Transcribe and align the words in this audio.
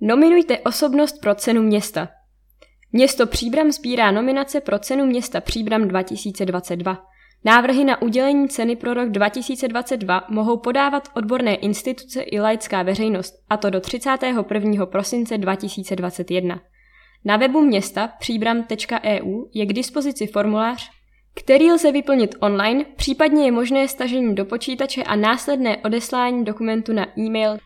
Nominujte 0.00 0.58
osobnost 0.58 1.20
pro 1.20 1.34
cenu 1.34 1.62
města. 1.62 2.08
Město 2.92 3.26
Příbram 3.26 3.72
sbírá 3.72 4.10
nominace 4.10 4.60
pro 4.60 4.78
cenu 4.78 5.06
města 5.06 5.40
Příbram 5.40 5.88
2022. 5.88 6.98
Návrhy 7.44 7.84
na 7.84 8.02
udělení 8.02 8.48
ceny 8.48 8.76
pro 8.76 8.94
rok 8.94 9.10
2022 9.10 10.24
mohou 10.28 10.56
podávat 10.56 11.08
odborné 11.14 11.54
instituce 11.54 12.22
i 12.22 12.40
laická 12.40 12.82
veřejnost, 12.82 13.34
a 13.50 13.56
to 13.56 13.70
do 13.70 13.80
31. 13.80 14.86
prosince 14.86 15.38
2021. 15.38 16.60
Na 17.24 17.36
webu 17.36 17.60
města 17.60 18.08
příbram.eu 18.18 19.44
je 19.54 19.66
k 19.66 19.72
dispozici 19.72 20.26
formulář, 20.26 20.90
který 21.34 21.72
lze 21.72 21.92
vyplnit 21.92 22.34
online, 22.40 22.84
případně 22.96 23.44
je 23.44 23.52
možné 23.52 23.88
stažení 23.88 24.34
do 24.34 24.44
počítače 24.44 25.02
a 25.02 25.16
následné 25.16 25.76
odeslání 25.76 26.44
dokumentu 26.44 26.92
na 26.92 27.18
e-mail 27.18 27.58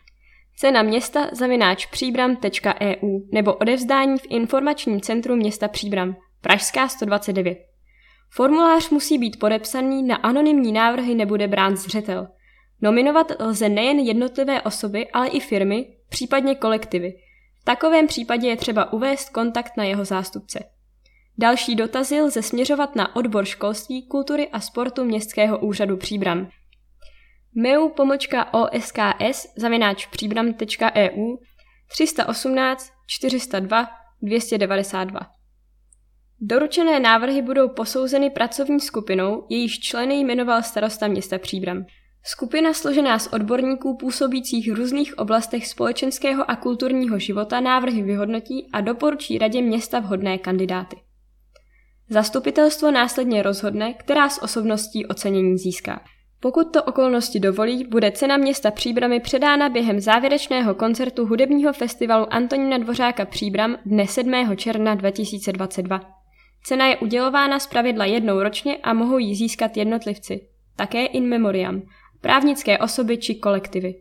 cena 0.61 0.81
města 0.81 1.29
zavináč 1.31 1.85
příbram.eu 1.85 3.19
nebo 3.31 3.53
odevzdání 3.53 4.17
v 4.17 4.25
informačním 4.29 5.01
centru 5.01 5.35
města 5.35 5.67
Příbram, 5.67 6.15
Pražská 6.41 6.87
129. 6.87 7.57
Formulář 8.29 8.89
musí 8.89 9.17
být 9.17 9.39
podepsaný, 9.39 10.03
na 10.03 10.15
anonymní 10.15 10.71
návrhy 10.71 11.15
nebude 11.15 11.47
brán 11.47 11.77
zřetel. 11.77 12.27
Nominovat 12.81 13.31
lze 13.39 13.69
nejen 13.69 13.99
jednotlivé 13.99 14.61
osoby, 14.61 15.07
ale 15.13 15.27
i 15.27 15.39
firmy, 15.39 15.85
případně 16.09 16.55
kolektivy. 16.55 17.13
V 17.61 17.63
takovém 17.63 18.07
případě 18.07 18.47
je 18.47 18.57
třeba 18.57 18.93
uvést 18.93 19.29
kontakt 19.29 19.77
na 19.77 19.83
jeho 19.83 20.05
zástupce. 20.05 20.63
Další 21.37 21.75
dotazy 21.75 22.21
lze 22.21 22.41
směřovat 22.41 22.95
na 22.95 23.15
odbor 23.15 23.45
školství, 23.45 24.07
kultury 24.07 24.49
a 24.49 24.59
sportu 24.59 25.03
Městského 25.03 25.59
úřadu 25.59 25.97
Příbram. 25.97 26.49
Meu 27.55 27.89
pomočka 27.89 28.53
osks 28.53 29.47
zavináč 29.57 30.05
příbram.eu 30.05 31.37
318 31.87 32.91
402 33.07 33.87
292 34.21 35.19
Doručené 36.43 36.99
návrhy 36.99 37.41
budou 37.41 37.69
posouzeny 37.69 38.29
pracovní 38.29 38.79
skupinou, 38.79 39.45
jejíž 39.49 39.79
členy 39.79 40.15
jmenoval 40.19 40.63
starosta 40.63 41.07
města 41.07 41.37
Příbram. 41.37 41.85
Skupina 42.23 42.73
složená 42.73 43.19
z 43.19 43.27
odborníků 43.27 43.97
působících 43.97 44.71
v 44.71 44.75
různých 44.75 45.17
oblastech 45.17 45.67
společenského 45.67 46.51
a 46.51 46.55
kulturního 46.55 47.19
života 47.19 47.59
návrhy 47.59 48.01
vyhodnotí 48.01 48.69
a 48.73 48.81
doporučí 48.81 49.37
radě 49.37 49.61
města 49.61 49.99
vhodné 49.99 50.37
kandidáty. 50.37 50.95
Zastupitelstvo 52.09 52.91
následně 52.91 53.43
rozhodne, 53.43 53.93
která 53.93 54.29
z 54.29 54.43
osobností 54.43 55.05
ocenění 55.05 55.57
získá. 55.57 56.03
Pokud 56.41 56.73
to 56.73 56.83
okolnosti 56.83 57.39
dovolí, 57.39 57.87
bude 57.87 58.11
cena 58.11 58.37
města 58.37 58.71
Příbramy 58.71 59.19
předána 59.19 59.69
během 59.69 59.99
závěrečného 59.99 60.75
koncertu 60.75 61.25
hudebního 61.25 61.73
festivalu 61.73 62.33
Antonína 62.33 62.77
Dvořáka 62.77 63.25
Příbram 63.25 63.77
dne 63.85 64.07
7. 64.07 64.55
června 64.55 64.95
2022. 64.95 66.01
Cena 66.63 66.87
je 66.87 66.97
udělována 66.97 67.59
zpravidla 67.59 68.05
jednou 68.05 68.43
ročně 68.43 68.77
a 68.77 68.93
mohou 68.93 69.17
ji 69.17 69.35
získat 69.35 69.77
jednotlivci, 69.77 70.47
také 70.75 71.05
in 71.05 71.29
memoriam, 71.29 71.81
právnické 72.21 72.77
osoby 72.77 73.17
či 73.17 73.35
kolektivy. 73.35 73.95